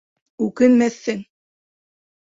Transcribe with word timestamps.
Үкенмәҫһең! 0.45 1.23